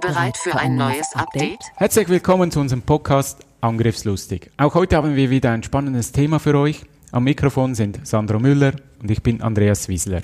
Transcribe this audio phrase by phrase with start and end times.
[0.00, 1.60] Bereit für ein neues Update?
[1.76, 4.50] Herzlich willkommen zu unserem Podcast Angriffslustig.
[4.56, 6.82] Auch heute haben wir wieder ein spannendes Thema für euch.
[7.12, 10.22] Am Mikrofon sind Sandro Müller und ich bin Andreas Wiesler.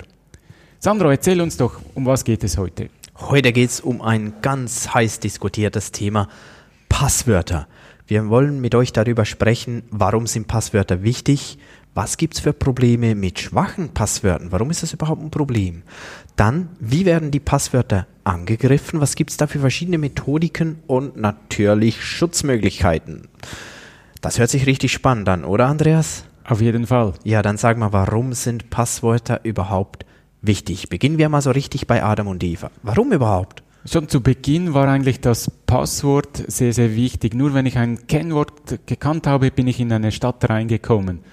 [0.79, 2.89] Sandro, erzähl uns doch, um was geht es heute?
[3.19, 6.27] Heute geht es um ein ganz heiß diskutiertes Thema
[6.89, 7.67] Passwörter.
[8.07, 11.59] Wir wollen mit euch darüber sprechen, warum sind Passwörter wichtig,
[11.97, 14.51] was gibt es für Probleme mit schwachen Passwörtern?
[14.51, 15.81] Warum ist das überhaupt ein Problem?
[16.35, 19.01] Dann, wie werden die Passwörter angegriffen?
[19.01, 23.27] Was gibt es da für verschiedene Methodiken und natürlich Schutzmöglichkeiten?
[24.21, 26.25] Das hört sich richtig spannend an, oder Andreas?
[26.43, 27.15] Auf jeden Fall.
[27.23, 30.05] Ja, dann sag mal, warum sind Passwörter überhaupt
[30.43, 30.89] wichtig?
[30.89, 32.69] Beginnen wir mal so richtig bei Adam und Eva.
[32.83, 33.63] Warum überhaupt?
[33.85, 37.33] Schon zu Beginn war eigentlich das Passwort sehr, sehr wichtig.
[37.33, 41.23] Nur wenn ich ein Kennwort gekannt habe, bin ich in eine Stadt reingekommen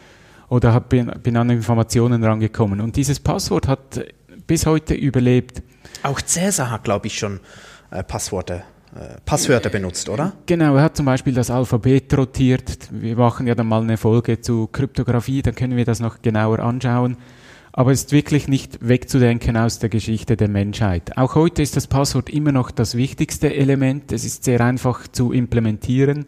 [0.48, 2.80] oder hab, bin, bin an Informationen rangekommen.
[2.80, 4.04] Und dieses Passwort hat
[4.46, 5.62] bis heute überlebt.
[6.02, 7.40] Auch Cäsar hat, glaube ich, schon
[7.90, 8.64] äh, Passworte
[8.94, 10.34] äh, Passwörter benutzt, oder?
[10.46, 12.88] Genau, er hat zum Beispiel das Alphabet rotiert.
[12.90, 16.60] Wir machen ja dann mal eine Folge zu Kryptographie, dann können wir das noch genauer
[16.60, 17.16] anschauen.
[17.72, 21.18] Aber es ist wirklich nicht wegzudenken aus der Geschichte der Menschheit.
[21.18, 24.12] Auch heute ist das Passwort immer noch das wichtigste Element.
[24.12, 26.26] Es ist sehr einfach zu implementieren.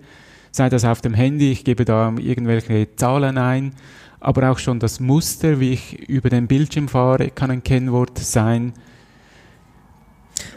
[0.57, 3.73] Sei das auf dem Handy, ich gebe da irgendwelche Zahlen ein
[4.21, 8.73] aber auch schon das Muster, wie ich über den Bildschirm fahre, kann ein Kennwort sein.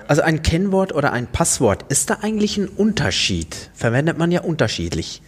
[0.08, 3.70] Also ein Kennwort oder ein Passwort, ist da eigentlich ein Unterschied?
[3.74, 5.22] Verwendet man ja unterschiedlich.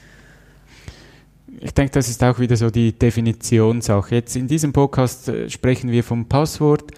[1.60, 4.16] Ich denke, das ist auch wieder so die Definitionssache.
[4.16, 6.92] Jetzt in diesem Podcast äh, sprechen wir vom Passwort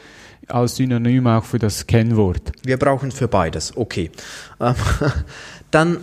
[0.48, 2.52] als Synonym auch für das Kennwort.
[2.64, 4.12] Wir brauchen für beides, okay.
[4.62, 4.76] Ähm,
[5.72, 5.98] dann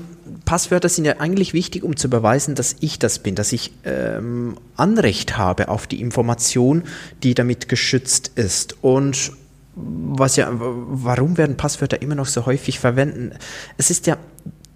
[0.45, 4.57] Passwörter sind ja eigentlich wichtig, um zu beweisen, dass ich das bin, dass ich ähm,
[4.77, 6.85] Anrecht habe auf die Information,
[7.23, 8.77] die damit geschützt ist.
[8.83, 9.33] Und
[9.75, 13.39] was ja, warum werden Passwörter immer noch so häufig verwendet?
[13.77, 14.17] Es ist ja,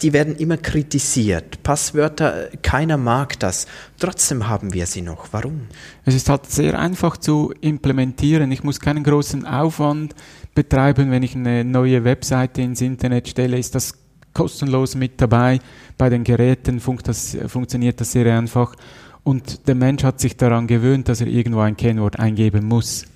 [0.03, 1.63] die werden immer kritisiert.
[1.63, 3.67] Passwörter, keiner mag das.
[3.99, 5.29] Trotzdem haben wir sie noch.
[5.33, 5.63] Warum?
[6.05, 8.51] Es ist halt sehr einfach zu implementieren.
[8.53, 10.15] Ich muss keinen großen Aufwand
[10.55, 13.59] betreiben, wenn ich eine neue Webseite ins Internet stelle.
[13.59, 13.95] Ist das
[14.34, 15.61] kostenlos mit dabei.
[15.97, 18.75] Bei den Geräten funkt das, funktioniert das sehr einfach.
[19.22, 23.06] Und der Mensch hat sich daran gewöhnt, dass er irgendwo ein Kennwort eingeben muss.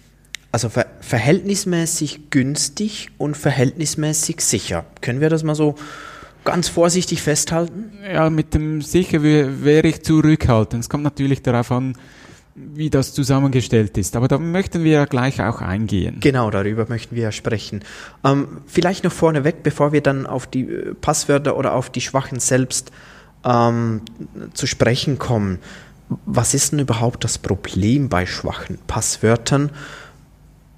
[0.50, 4.86] Also ver verhältnismäßig günstig und verhältnismäßig sicher.
[5.02, 5.74] Können wir das mal so
[6.44, 7.92] ganz vorsichtig festhalten?
[8.10, 10.84] Ja, mit dem sicher wäre ich zurückhaltend.
[10.84, 11.94] Es kommt natürlich darauf an,
[12.74, 14.16] wie das zusammengestellt ist.
[14.16, 16.18] Aber da möchten wir ja gleich auch eingehen.
[16.20, 17.84] Genau, darüber möchten wir ja sprechen.
[18.24, 22.40] Ähm, vielleicht noch vorneweg, bevor wir dann auf die äh, Passwörter oder auf die Schwachen
[22.40, 22.92] selbst
[23.44, 24.02] ähm,
[24.54, 25.58] zu sprechen kommen.
[26.24, 29.70] Was ist denn überhaupt das Problem bei schwachen Passwörtern?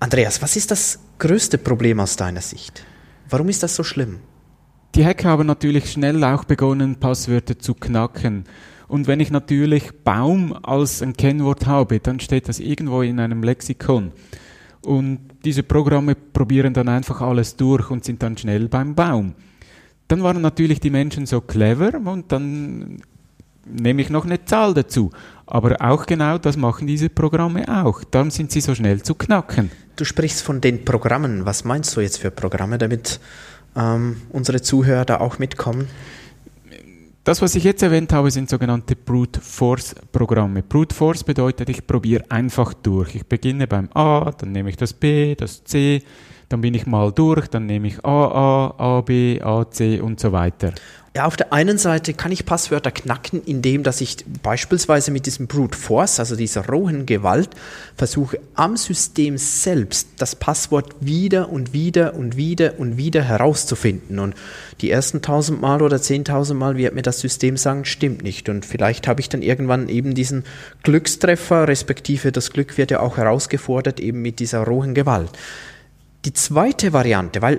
[0.01, 2.85] Andreas, was ist das größte Problem aus deiner Sicht?
[3.29, 4.19] Warum ist das so schlimm?
[4.97, 8.45] Die Hacker haben natürlich schnell auch begonnen, Passwörter zu knacken.
[8.91, 13.45] Und wenn ich natürlich Baum als ein Kennwort habe, dann steht das irgendwo in einem
[13.45, 14.11] Lexikon.
[14.83, 19.35] Und diese Programme probieren dann einfach alles durch und sind dann schnell beim Baum.
[20.09, 23.01] Dann waren natürlich die Menschen so clever und dann
[23.65, 25.13] nehme ich noch eine Zahl dazu.
[25.47, 28.03] Aber auch genau das machen diese Programme auch.
[28.03, 29.71] Dann sind sie so schnell zu knacken.
[29.95, 31.47] Du sprichst von den Programmen.
[31.47, 33.21] Was meinst du jetzt für Programme, damit
[33.77, 35.87] ähm, unsere Zuhörer da auch mitkommen?
[37.31, 40.65] Das, was ich jetzt erwähnt habe, sind sogenannte Brute Force Programme.
[40.65, 43.15] Brute Force bedeutet, ich probiere einfach durch.
[43.15, 46.03] Ich beginne beim A, dann nehme ich das B, das C,
[46.49, 50.73] dann bin ich mal durch, dann nehme ich AA, AB, AC und so weiter.
[51.17, 55.49] Ja, auf der einen Seite kann ich Passwörter knacken, indem dass ich beispielsweise mit diesem
[55.49, 57.51] Brute Force, also dieser rohen Gewalt,
[57.97, 64.21] versuche am System selbst das Passwort wieder und wieder und wieder und wieder herauszufinden.
[64.21, 64.37] Und
[64.83, 68.49] die ersten tausend Mal oder zehntausend Mal wird mir das System sagen, stimmt nicht.
[68.49, 70.45] Und vielleicht habe ich dann irgendwann eben diesen
[70.85, 75.31] Glückstreffer, respektive das Glück wird ja auch herausgefordert, eben mit dieser rohen Gewalt.
[76.25, 77.59] Die zweite Variante, weil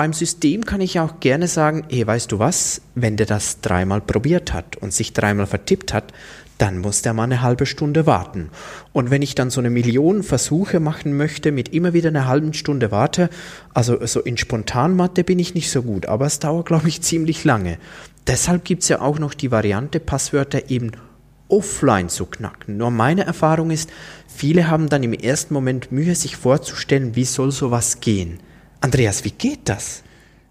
[0.00, 4.00] beim System kann ich auch gerne sagen, hey, weißt du was, wenn der das dreimal
[4.00, 6.14] probiert hat und sich dreimal vertippt hat,
[6.56, 8.48] dann muss der mal eine halbe Stunde warten.
[8.94, 12.54] Und wenn ich dann so eine Million Versuche machen möchte, mit immer wieder einer halben
[12.54, 13.28] Stunde warte,
[13.74, 17.44] also so in Spontanmathe bin ich nicht so gut, aber es dauert, glaube ich, ziemlich
[17.44, 17.76] lange.
[18.26, 20.92] Deshalb gibt es ja auch noch die Variante, Passwörter eben
[21.48, 22.78] offline zu knacken.
[22.78, 23.90] Nur meine Erfahrung ist,
[24.34, 28.40] viele haben dann im ersten Moment Mühe, sich vorzustellen, wie soll sowas gehen.
[28.80, 30.02] Andreas, wie geht das?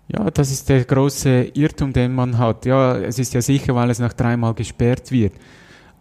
[0.08, 2.66] Ja, das ist der große Irrtum, den man hat.
[2.66, 5.34] Ja, es ist ja sicher, weil es nach dreimal gesperrt wird.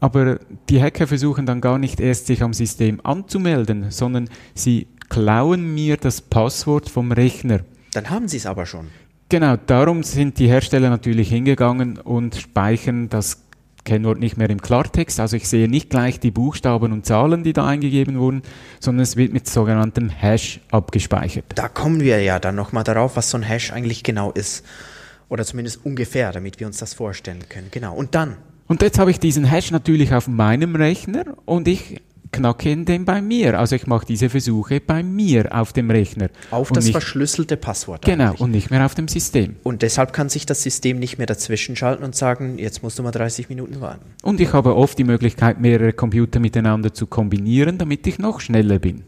[0.01, 0.39] Aber
[0.69, 5.97] die Hacker versuchen dann gar nicht erst sich am System anzumelden, sondern sie klauen mir
[5.97, 7.61] das Passwort vom Rechner.
[7.93, 8.89] Dann haben sie es aber schon.
[9.29, 13.43] Genau, darum sind die Hersteller natürlich hingegangen und speichern das
[13.89, 15.19] Kennwort nicht mehr im Klartext.
[15.19, 18.43] Also ich sehe nicht gleich die Buchstaben und Zahlen, die da eingegeben wurden,
[18.81, 21.47] sondern es wird mit sogenanntem Hash abgespeichert.
[21.55, 24.65] Da kommen wir ja dann nochmal darauf, was so ein Hash eigentlich genau ist.
[25.31, 27.69] Oder zumindest ungefähr, damit wir uns das vorstellen können.
[27.71, 27.95] Genau.
[27.95, 28.37] Und dann?
[28.67, 32.03] Und jetzt habe ich diesen Hash natürlich auf meinem Rechner und ich
[32.33, 33.59] knacke ihn den bei mir.
[33.59, 36.29] Also ich mache diese Versuche bei mir auf dem Rechner.
[36.51, 38.05] Auf das nicht, verschlüsselte Passwort.
[38.05, 38.41] Genau, eigentlich.
[38.41, 39.57] und nicht mehr auf dem System.
[39.63, 43.03] Und deshalb kann sich das System nicht mehr dazwischen schalten und sagen, jetzt musst du
[43.03, 44.05] mal 30 Minuten warten.
[44.23, 48.79] Und ich habe oft die Möglichkeit, mehrere Computer miteinander zu kombinieren, damit ich noch schneller
[48.79, 49.05] bin.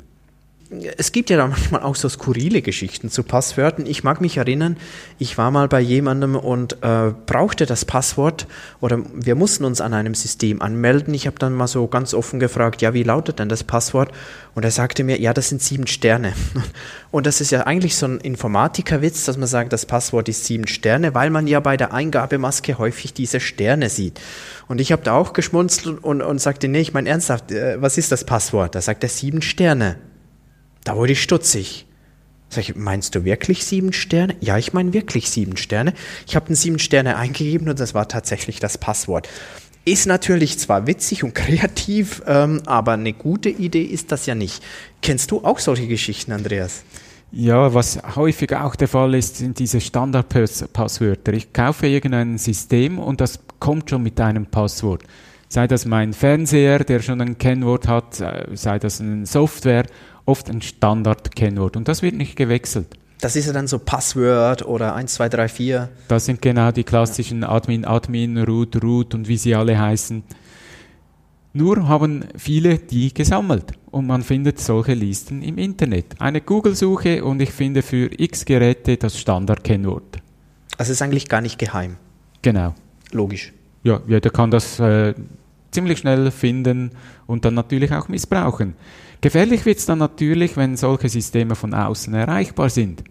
[0.97, 3.87] Es gibt ja da manchmal auch so skurrile Geschichten zu Passwörtern.
[3.87, 4.77] Ich mag mich erinnern,
[5.19, 8.47] ich war mal bei jemandem und äh, brauchte das Passwort
[8.81, 11.13] oder wir mussten uns an einem System anmelden.
[11.13, 14.13] Ich habe dann mal so ganz offen gefragt, ja, wie lautet denn das Passwort?
[14.55, 16.35] Und er sagte mir, ja, das sind sieben Sterne.
[17.11, 20.69] Und das ist ja eigentlich so ein Informatikerwitz, dass man sagt, das Passwort ist sieben
[20.69, 24.21] Sterne, weil man ja bei der Eingabemaske häufig diese Sterne sieht.
[24.69, 27.99] Und ich habe da auch geschmunzelt und, und sagte, nee, ich meine ernsthaft, äh, was
[27.99, 28.77] ist das Passwort?
[28.77, 29.97] Da sagt er sieben Sterne.
[30.85, 31.87] Da wurde ich stutzig.
[32.49, 34.35] Sag ich, meinst du wirklich sieben Sterne?
[34.41, 35.95] Ja, ich meine wirklich sieben Sterne.
[36.27, 39.29] Ich habe den sieben Sterne eingegeben und das war tatsächlich das Passwort.
[39.85, 44.63] Ist natürlich zwar witzig und kreativ, ähm, aber eine gute Idee ist das ja nicht.
[45.01, 46.83] Kennst du auch solche Geschichten, Andreas?
[47.33, 51.33] Ja, was häufig auch der Fall ist, sind diese Standardpasswörter.
[51.33, 55.05] Ich kaufe irgendein System und das kommt schon mit einem Passwort.
[55.49, 59.87] Sei das mein Fernseher, der schon ein Kennwort hat, äh, sei das eine Software
[60.25, 62.99] oft ein Standard-Kennwort und das wird nicht gewechselt.
[63.21, 65.89] Das ist ja dann so Passwort oder 1, 2, 3, 4.
[66.09, 70.23] Das sind genau die klassischen Admin, Admin, Root, Root und wie sie alle heißen.
[71.53, 76.21] Nur haben viele die gesammelt und man findet solche Listen im Internet.
[76.21, 80.19] Eine Google-Suche und ich finde für x Geräte das Standard-Kennwort.
[80.79, 81.97] Also ist eigentlich gar nicht geheim.
[82.41, 82.75] Genau.
[83.13, 83.53] Logisch.
[83.83, 85.15] Ja, jeder kann das äh,
[85.73, 86.93] ziemlich schnell finden
[87.27, 88.75] und dann natürlich auch missbrauchen.
[89.21, 93.05] Gefährlich wird es dann natürlich, wenn solche Systeme von außen erreichbar sind.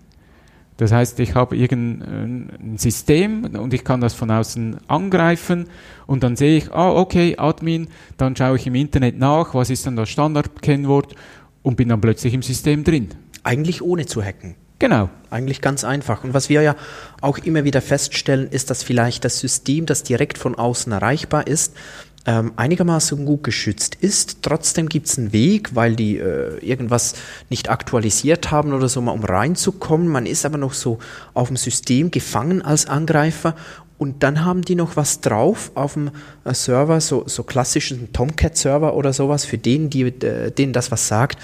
[0.78, 5.68] Das heißt, ich habe irgendein System und ich kann das von außen angreifen
[6.08, 9.86] und dann sehe ich, ah, okay, Admin, dann schaue ich im Internet nach, was ist
[9.86, 11.16] dann das Standardkennwort
[11.64, 13.10] und bin dann plötzlich im System drin.
[13.44, 14.56] Eigentlich ohne zu hacken.
[14.80, 15.10] Genau.
[15.30, 16.24] Eigentlich ganz einfach.
[16.24, 16.76] Und was wir ja
[17.20, 21.76] auch immer wieder feststellen, ist, dass vielleicht das System, das direkt von außen erreichbar ist,
[22.26, 24.40] ähm, einigermaßen gut geschützt ist.
[24.42, 27.16] Trotzdem gibt es einen Weg, weil die äh, irgendwas
[27.50, 30.08] nicht aktualisiert haben oder so, mal um reinzukommen.
[30.08, 31.00] Man ist aber noch so
[31.34, 33.56] auf dem System gefangen als Angreifer
[34.00, 36.12] und dann haben die noch was drauf auf dem
[36.46, 41.10] äh, Server, so, so klassischen Tomcat-Server oder sowas, für den, die, äh, denen das was
[41.10, 41.38] sagt.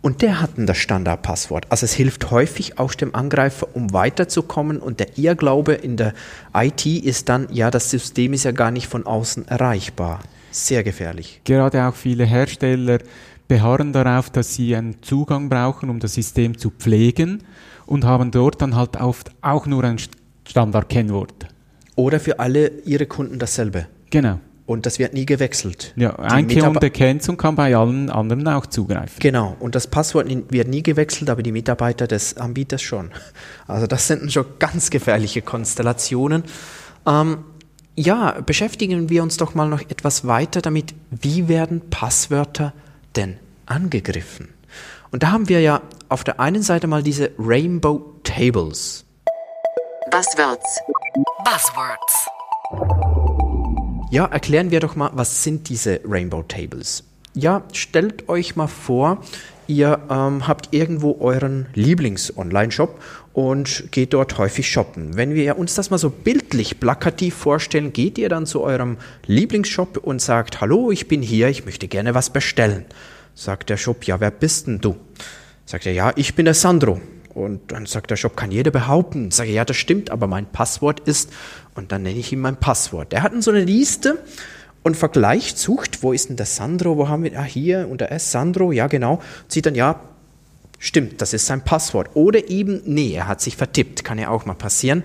[0.00, 1.66] Und der hat das Standardpasswort.
[1.70, 4.78] Also es hilft häufig auch dem Angreifer, um weiterzukommen.
[4.78, 6.14] Und der Irrglaube in der
[6.54, 10.20] IT ist dann, ja, das System ist ja gar nicht von außen erreichbar.
[10.50, 11.40] Sehr gefährlich.
[11.44, 12.98] Gerade auch viele Hersteller
[13.48, 17.42] beharren darauf, dass sie einen Zugang brauchen, um das System zu pflegen
[17.86, 19.96] und haben dort dann halt oft auch nur ein
[20.46, 21.48] Standardkennwort.
[21.96, 23.86] Oder für alle ihre Kunden dasselbe.
[24.10, 24.38] Genau.
[24.68, 25.94] Und das wird nie gewechselt.
[25.96, 29.18] Ja, ein Kunde kennt es und kann bei allen anderen auch zugreifen.
[29.18, 33.10] Genau, und das Passwort wird nie gewechselt, aber die Mitarbeiter des Anbieters schon.
[33.66, 36.44] Also das sind schon ganz gefährliche Konstellationen.
[37.06, 37.44] Ähm,
[37.94, 42.74] ja, beschäftigen wir uns doch mal noch etwas weiter damit, wie werden Passwörter
[43.16, 44.50] denn angegriffen?
[45.10, 49.06] Und da haben wir ja auf der einen Seite mal diese Rainbow Tables.
[50.10, 50.80] Buzzwords.
[51.42, 52.37] Buzzwords.
[54.10, 57.04] Ja, erklären wir doch mal, was sind diese Rainbow Tables?
[57.34, 59.22] Ja, stellt euch mal vor,
[59.66, 63.02] ihr ähm, habt irgendwo euren Lieblings-Online-Shop
[63.34, 65.14] und geht dort häufig shoppen.
[65.18, 68.96] Wenn wir uns das mal so bildlich, plakativ vorstellen, geht ihr dann zu eurem
[69.26, 72.86] Lieblingsshop und sagt, hallo, ich bin hier, ich möchte gerne was bestellen.
[73.34, 74.96] Sagt der Shop, ja, wer bist denn du?
[75.66, 76.98] Sagt er, ja, ich bin der Sandro.
[77.38, 79.30] Und dann sagt der Shop, kann jeder behaupten.
[79.30, 81.30] Sage, ja, das stimmt, aber mein Passwort ist,
[81.74, 83.12] und dann nenne ich ihm mein Passwort.
[83.12, 84.18] Er hat so eine Liste
[84.82, 88.32] und vergleicht, sucht, wo ist denn der Sandro, wo haben wir, ah, hier unter S,
[88.32, 90.00] Sandro, ja genau, sieht dann, ja,
[90.78, 92.10] stimmt, das ist sein Passwort.
[92.14, 95.04] Oder eben, nee, er hat sich vertippt, kann ja auch mal passieren.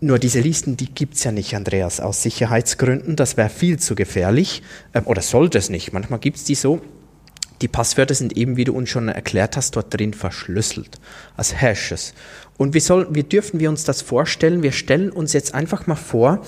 [0.00, 3.16] Nur diese Listen, die gibt es ja nicht, Andreas, aus Sicherheitsgründen.
[3.16, 4.62] Das wäre viel zu gefährlich.
[4.94, 5.92] Ähm, oder sollte es nicht.
[5.92, 6.80] Manchmal gibt es die so.
[7.62, 10.98] Die Passwörter sind eben, wie du uns schon erklärt hast, dort drin verschlüsselt.
[11.36, 12.14] Als Hashes.
[12.56, 14.62] Und wie, soll, wie dürfen wir uns das vorstellen?
[14.62, 16.42] Wir stellen uns jetzt einfach mal vor,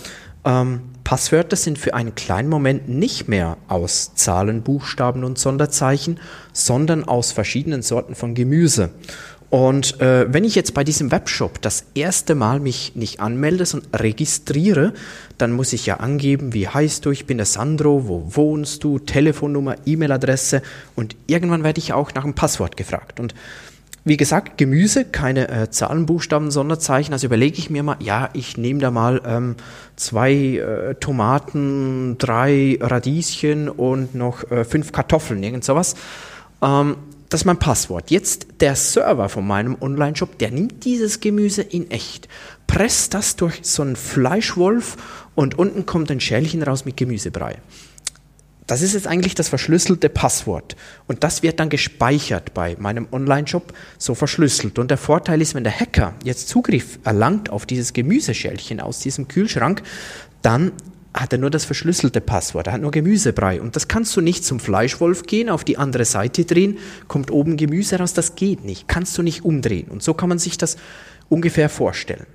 [0.45, 6.21] ähm, Passwörter sind für einen kleinen Moment nicht mehr aus Zahlen, Buchstaben und Sonderzeichen,
[6.53, 8.91] sondern aus verschiedenen Sorten von Gemüse.
[9.53, 13.95] Und äh, wenn ich jetzt bei diesem Webshop das erste Mal mich nicht anmelde, sondern
[13.95, 14.95] registriere,
[15.37, 18.99] dann muss ich ja angeben, wie heißt du, ich bin der Sandro, wo wohnst du,
[18.99, 20.63] Telefonnummer, E-Mail-Adresse
[20.97, 23.21] und irgendwann werde ich auch nach einem Passwort gefragt.
[23.21, 23.35] Und
[24.07, 26.07] wie gesagt, Gemüse, keine äh, Zahlen,
[26.51, 27.13] Sonderzeichen.
[27.13, 29.57] Also überlege ich mir mal, ja, ich nehme da mal ähm,
[29.97, 35.95] zwei äh, Tomaten, drei Radieschen und noch äh, fünf Kartoffeln, irgend sowas.
[36.63, 36.97] Ähm,
[37.33, 38.11] das ist mein Passwort.
[38.11, 42.29] Jetzt der Server von meinem Online-Shop, der nimmt dieses Gemüse in echt,
[42.67, 44.97] presst das durch so einen Fleischwolf
[45.35, 47.57] und unten kommt ein Schälchen raus mit Gemüsebrei.
[48.67, 50.77] Das ist jetzt eigentlich das verschlüsselte Passwort.
[51.07, 54.79] Und das wird dann gespeichert bei meinem Online-Shop so verschlüsselt.
[54.79, 59.27] Und der Vorteil ist, wenn der Hacker jetzt Zugriff erlangt auf dieses Gemüseschälchen aus diesem
[59.27, 59.83] Kühlschrank,
[60.43, 60.73] dann
[61.15, 63.61] hat er nur das verschlüsselte Passwort, er hat nur Gemüsebrei.
[63.61, 66.79] Und das kannst du nicht zum Fleischwolf gehen, auf die andere Seite drehen,
[67.09, 69.89] kommt oben Gemüse raus, das geht nicht, kannst du nicht umdrehen.
[69.89, 70.77] Und so kann man sich das
[71.29, 72.27] ungefähr vorstellen.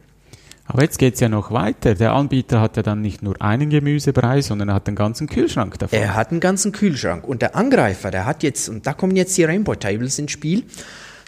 [0.68, 1.96] Aber jetzt geht es ja noch weiter.
[1.96, 5.80] Der Anbieter hat ja dann nicht nur einen Gemüsebrei, sondern er hat einen ganzen Kühlschrank
[5.80, 5.98] davon.
[5.98, 7.26] Er hat einen ganzen Kühlschrank.
[7.26, 10.66] Und der Angreifer, der hat jetzt, und da kommen jetzt die Rainbow Tables ins Spiel,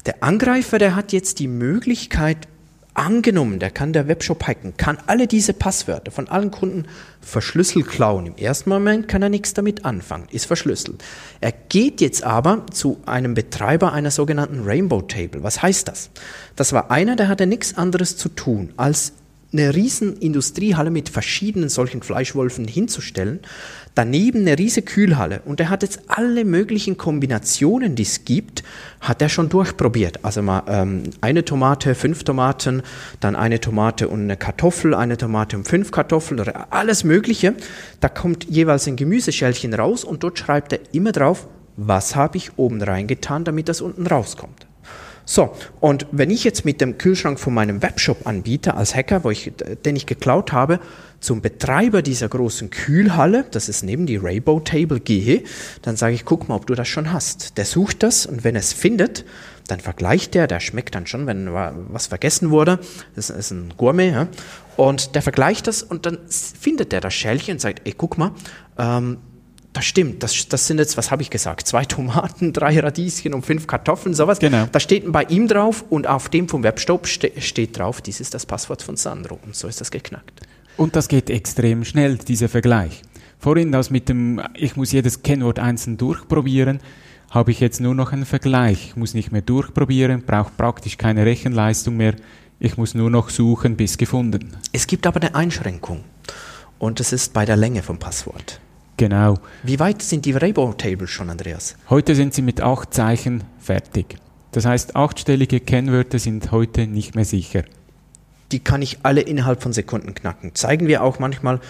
[0.05, 2.49] der Angreifer, der hat jetzt die Möglichkeit,
[2.99, 6.83] Angenommen, der kann der Webshop hacken, kann alle diese Passwörter von allen Kunden
[7.21, 8.25] verschlüsselt klauen.
[8.25, 11.01] Im ersten Moment kann er nichts damit anfangen, ist verschlüsselt.
[11.39, 15.43] Er geht jetzt aber zu einem Betreiber einer sogenannten Rainbow Table.
[15.43, 16.09] Was heißt das?
[16.57, 19.13] Das war einer, der hatte nichts anderes zu tun, als
[19.53, 23.39] eine riesen Industriehalle mit verschiedenen solchen Fleischwolfen hinzustellen,
[23.95, 28.63] daneben eine riesige Kühlhalle und er hat jetzt alle möglichen Kombinationen, die es gibt,
[29.01, 30.23] hat er schon durchprobiert.
[30.23, 32.81] Also mal ähm, eine Tomate, fünf Tomaten,
[33.19, 37.55] dann eine Tomate und eine Kartoffel, eine Tomate und fünf Kartoffeln oder alles Mögliche.
[37.99, 42.57] Da kommt jeweils ein Gemüseschälchen raus und dort schreibt er immer drauf, was habe ich
[42.57, 44.68] oben reingetan, damit das unten rauskommt.
[45.31, 49.29] So, und wenn ich jetzt mit dem Kühlschrank von meinem Webshop anbiete, als Hacker, wo
[49.29, 49.51] ich,
[49.85, 50.79] den ich geklaut habe,
[51.19, 55.43] zum Betreiber dieser großen Kühlhalle, das ist neben die Rainbow Table, gehe,
[55.83, 57.59] dann sage ich, guck mal, ob du das schon hast.
[57.59, 59.23] Der sucht das und wenn er es findet,
[59.67, 62.79] dann vergleicht der, der schmeckt dann schon, wenn was vergessen wurde,
[63.15, 64.27] das ist ein Gourmet, ja?
[64.77, 68.31] und der vergleicht das und dann findet der das Schälchen und sagt, ey, guck mal,
[68.79, 69.19] ähm,
[69.73, 73.45] das stimmt, das, das sind jetzt, was habe ich gesagt, zwei Tomaten, drei Radieschen und
[73.45, 74.39] fünf Kartoffeln, sowas.
[74.39, 74.67] Genau.
[74.71, 78.33] Da steht bei ihm drauf und auf dem vom Webstop ste steht drauf, dies ist
[78.33, 79.39] das Passwort von Sandro.
[79.45, 80.41] Und so ist das geknackt.
[80.77, 83.01] Und das geht extrem schnell, dieser Vergleich.
[83.37, 86.79] Vorhin das mit dem, ich muss jedes Kennwort einzeln durchprobieren,
[87.29, 88.89] habe ich jetzt nur noch einen Vergleich.
[88.89, 92.15] Ich muss nicht mehr durchprobieren, brauche praktisch keine Rechenleistung mehr.
[92.59, 94.57] Ich muss nur noch suchen, bis gefunden.
[94.73, 96.03] Es gibt aber eine Einschränkung.
[96.79, 98.59] Und das ist bei der Länge vom Passwort.
[98.99, 99.37] Genau.
[99.63, 101.77] Wie weit sind die Rainbow Tables schon, Andreas?
[101.89, 104.17] Heute sind sie mit acht Zeichen fertig.
[104.51, 107.63] Das heißt, achtstellige Kennwörter sind heute nicht mehr sicher.
[108.51, 110.53] Die kann ich alle innerhalb von Sekunden knacken.
[110.53, 111.61] Zeigen wir auch manchmal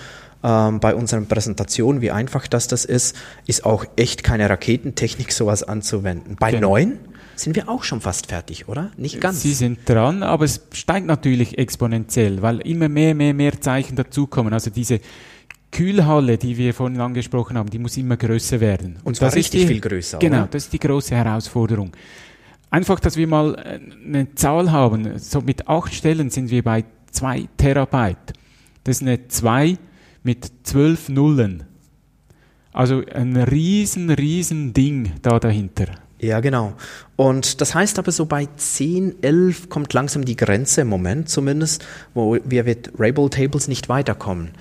[0.43, 3.15] ähm, bei unseren Präsentationen, wie einfach das, das ist.
[3.45, 6.35] Ist auch echt keine Raketentechnik, sowas anzuwenden.
[6.39, 6.69] Bei genau.
[6.69, 6.97] neun
[7.35, 8.89] sind wir auch schon fast fertig, oder?
[8.97, 9.43] Nicht ganz.
[9.43, 14.51] Sie sind dran, aber es steigt natürlich exponentiell, weil immer mehr, mehr, mehr Zeichen dazukommen.
[14.51, 14.99] Also diese
[15.71, 18.97] Kühlhalle, die wir vorhin angesprochen haben, die muss immer größer werden.
[19.03, 20.19] Und zwar das richtig die, viel größer.
[20.19, 20.47] Genau, oder?
[20.47, 21.91] das ist die große Herausforderung.
[22.71, 25.17] Einfach, dass wir mal äh, eine Zahl haben.
[25.17, 28.33] So mit acht Stellen sind wir bei zwei Terabyte.
[28.83, 29.77] Das ist eine zwei
[30.23, 31.63] mit zwölf Nullen.
[32.71, 35.87] Also ein riesen, riesen Ding da dahinter.
[36.19, 36.73] Ja, genau.
[37.15, 41.85] Und das heißt aber so bei 10, 11 kommt langsam die Grenze im Moment zumindest,
[42.13, 44.51] wo wir mit Rainbow Tables nicht weiterkommen.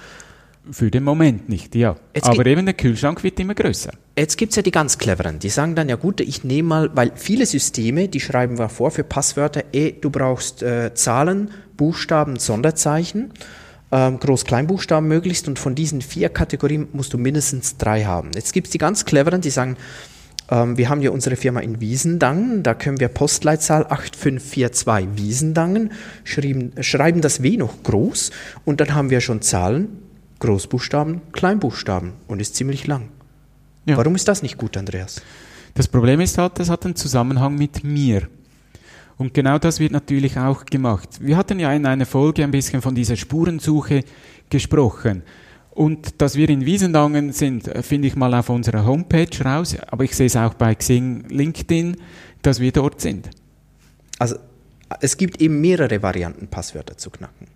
[0.70, 1.96] Für den Moment nicht, ja.
[2.14, 3.92] Jetzt Aber eben der Kühlschrank wird immer größer.
[4.16, 6.90] Jetzt gibt es ja die ganz cleveren, die sagen dann, ja gut, ich nehme mal,
[6.94, 12.38] weil viele Systeme, die schreiben wir vor für Passwörter, eh, du brauchst äh, Zahlen, Buchstaben,
[12.38, 13.32] Sonderzeichen,
[13.92, 18.30] ähm, Groß-Kleinbuchstaben möglichst und von diesen vier Kategorien musst du mindestens drei haben.
[18.34, 19.76] Jetzt gibt es die ganz cleveren, die sagen,
[20.50, 25.92] ähm, wir haben ja unsere Firma in Wiesendangen, da können wir Postleitzahl 8542 Wiesendangen,
[26.25, 28.30] schreiben, schreiben das W noch groß
[28.64, 30.07] und dann haben wir schon Zahlen,
[30.40, 33.09] Großbuchstaben, Kleinbuchstaben und ist ziemlich lang.
[33.87, 33.97] Ja.
[33.97, 35.23] Warum ist das nicht gut, Andreas?
[35.75, 38.28] Das Problem ist halt, das hat einen Zusammenhang mit mir.
[39.16, 41.09] Und genau das wird natürlich auch gemacht.
[41.21, 44.04] Wir hatten ja in einer Folge ein bisschen von dieser Spurensuche
[44.49, 45.23] gesprochen.
[45.71, 50.04] Und dass wir in Wiesendangen sind, äh, finde ich mal auf unserer Homepage raus, aber
[50.04, 51.97] ich sehe es auch bei Xing, LinkedIn,
[52.42, 53.30] dass wir dort sind.
[54.18, 54.37] Also
[55.00, 57.47] es gibt eben mehrere Varianten, Passwörter zu knacken.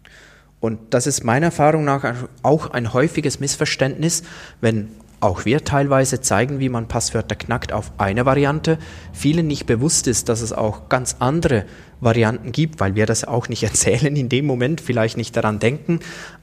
[0.63, 2.15] Und das ist meiner Erfahrung nach
[2.45, 4.23] auch ein häufiges Missverständnis,
[4.61, 8.79] wenn auch wir teilweise zeigen, wie man Passwörter knackt auf eine Variante,
[9.13, 11.65] vielen nicht bewusst ist, dass es auch ganz andere
[12.01, 15.99] Varianten gibt, weil wir das auch nicht erzählen in dem Moment, vielleicht nicht daran denken.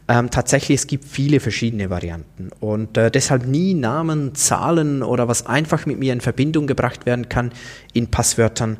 [0.10, 5.46] Ähm, tatsächlich, es gibt viele verschiedene Varianten und äh, deshalb nie Namen, Zahlen oder was
[5.46, 7.54] einfach mit mir in Verbindung gebracht werden kann
[7.94, 8.80] in Passwörtern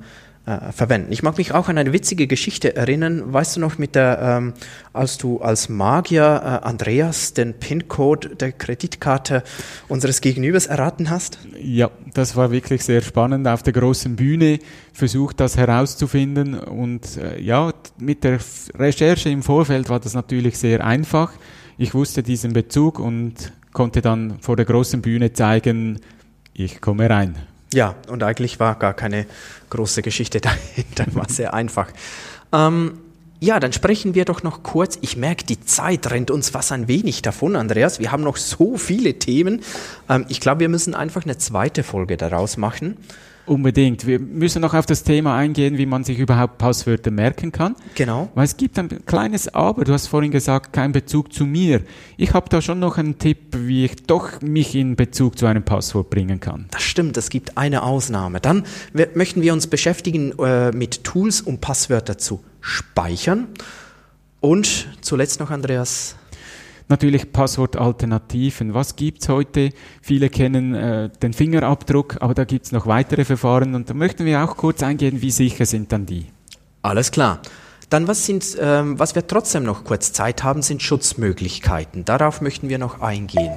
[0.50, 1.12] äh, verwenden.
[1.12, 3.32] Ich mag mich auch an eine witzige Geschichte erinnern.
[3.32, 4.54] Weißt du noch, mit der, ähm,
[4.94, 9.44] als du als Magier äh, Andreas den PIN-Code der Kreditkarte
[9.88, 11.38] unseres Gegenübers erraten hast?
[11.62, 13.48] Ja, das war wirklich sehr spannend.
[13.48, 14.60] Auf der großen Bühne
[14.92, 16.56] versucht, das herauszufinden.
[16.56, 18.40] Und äh, ja, mit der
[18.76, 21.32] Recherche im Vorfeld war das natürlich sehr einfach.
[21.78, 26.00] Ich wusste diesen Bezug und konnte dann vor der großen Bühne zeigen,
[26.54, 27.36] ich komme rein.
[27.74, 29.26] Ja, und eigentlich war gar keine
[29.70, 31.88] große Geschichte dahinter, war sehr einfach.
[32.52, 33.00] Ähm,
[33.42, 34.98] ja, dann sprechen wir doch noch kurz.
[35.02, 38.00] Ich merke, die Zeit rennt uns was ein wenig davon, Andreas.
[38.00, 39.62] Wir haben noch so viele Themen.
[40.10, 42.98] Ähm, ich glaube, wir müssen einfach eine zweite Folge daraus machen.
[43.50, 44.06] Unbedingt.
[44.06, 47.76] Wir müssen noch auf das Thema eingehen, wie man sich überhaupt Passwörter merken kann.
[47.96, 48.30] Genau.
[48.36, 49.86] Weil es gibt ein kleines Aber.
[49.86, 51.82] Du hast vorhin gesagt, kein Bezug zu mir.
[52.16, 55.64] Ich habe da schon noch einen Tipp, wie ich doch mich in Bezug zu einem
[55.64, 56.68] Passwort bringen kann.
[56.70, 58.40] Das stimmt, es gibt eine Ausnahme.
[58.40, 58.66] Dann
[59.16, 63.48] möchten wir uns beschäftigen äh, mit Tools, um Passwörter zu speichern.
[64.42, 66.18] Und zuletzt noch, Andreas,
[66.90, 68.74] Natürlich Passwortalternativen.
[68.74, 69.70] Was gibt's heute?
[70.02, 74.44] Viele kennen äh, den Fingerabdruck, aber da gibt's noch weitere Verfahren und da möchten wir
[74.44, 76.26] auch kurz eingehen, wie sicher sind dann die.
[76.82, 77.42] Alles klar.
[77.92, 82.06] Dann was sind, ähm, was wir trotzdem noch kurz Zeit haben, sind Schutzmöglichkeiten.
[82.06, 83.52] Darauf möchten wir noch eingehen.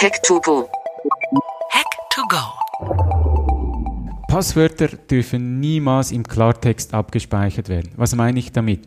[0.00, 0.70] Hack to go.
[1.70, 2.38] Hack to go.
[4.28, 7.92] Passwörter dürfen niemals im Klartext abgespeichert werden.
[7.96, 8.86] Was meine ich damit?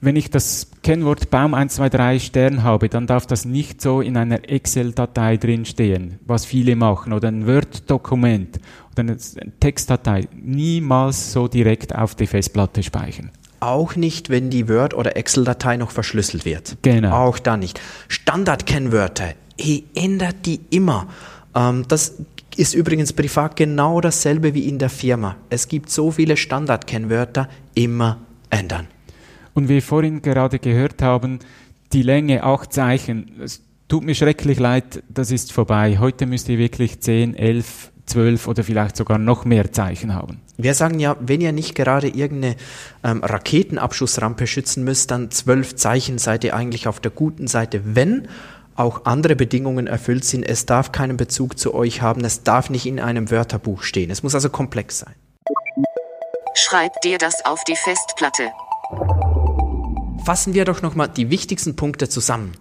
[0.00, 4.48] Wenn ich das Kennwort Baum 123 Stern habe, dann darf das nicht so in einer
[4.48, 8.60] Excel-Datei drinstehen, was viele machen, oder ein Word-Dokument
[8.92, 9.16] oder eine
[9.60, 10.28] Textdatei.
[10.34, 13.30] Niemals so direkt auf die Festplatte speichern.
[13.60, 16.76] Auch nicht, wenn die Word- oder Excel-Datei noch verschlüsselt wird.
[16.82, 17.16] Genau.
[17.16, 17.80] Auch da nicht.
[18.08, 19.32] Standard-Kennwörter,
[19.94, 21.06] ändert die immer.
[21.54, 22.16] Ähm, das
[22.56, 25.36] ist übrigens privat genau dasselbe wie in der Firma.
[25.50, 28.18] Es gibt so viele Standard-Kennwörter, immer
[28.50, 28.88] ändern.
[29.54, 31.38] Und wie wir vorhin gerade gehört haben,
[31.92, 35.98] die Länge acht Zeichen, es tut mir schrecklich leid, das ist vorbei.
[35.98, 40.40] Heute müsst ihr wirklich zehn, elf, zwölf oder vielleicht sogar noch mehr Zeichen haben.
[40.56, 42.56] Wir sagen ja, wenn ihr nicht gerade irgendeine
[43.02, 47.80] ähm, Raketenabschussrampe schützen müsst, dann zwölf Zeichen seid ihr eigentlich auf der guten Seite.
[47.84, 48.28] Wenn
[48.76, 52.86] auch andere Bedingungen erfüllt sind, es darf keinen Bezug zu euch haben, es darf nicht
[52.86, 54.10] in einem Wörterbuch stehen.
[54.10, 55.14] Es muss also komplex sein.
[56.54, 58.50] Schreib dir das auf die Festplatte.
[60.24, 62.52] Fassen wir doch nochmal die wichtigsten Punkte zusammen.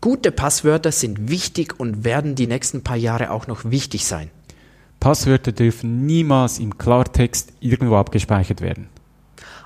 [0.00, 4.30] Gute Passwörter sind wichtig und werden die nächsten paar Jahre auch noch wichtig sein.
[5.00, 8.86] Passwörter dürfen niemals im Klartext irgendwo abgespeichert werden.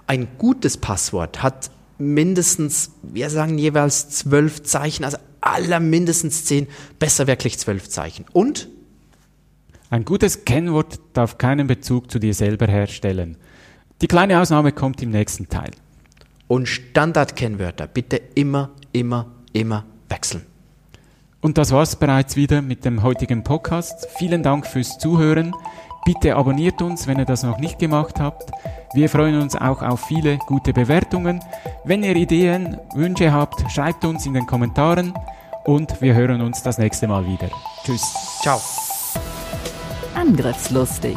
[0.07, 7.27] Ein gutes Passwort hat mindestens, wir sagen jeweils zwölf Zeichen, also aller mindestens zehn, besser
[7.27, 8.25] wirklich zwölf Zeichen.
[8.33, 8.69] Und?
[9.91, 13.37] Ein gutes Kennwort darf keinen Bezug zu dir selber herstellen.
[14.01, 15.73] Die kleine Ausnahme kommt im nächsten Teil
[16.51, 20.45] und Standardkennwörter bitte immer, immer, immer wechseln.
[21.41, 24.09] Und das war's bereits wieder mit dem heutigen Podcast.
[24.19, 25.55] Vielen Dank fürs Zuhören.
[26.05, 28.51] Bitte abonniert uns, wenn ihr das noch nicht gemacht habt.
[28.95, 31.39] Wir freuen uns auch auf viele gute Bewertungen.
[31.85, 35.15] Wenn ihr Ideen, Wünsche habt, schreibt uns in den Kommentaren
[35.67, 37.49] und wir hören uns das nächste Mal wieder.
[37.85, 38.13] Tschüss.
[38.43, 38.61] Ciao.
[40.17, 41.17] Angriffslustig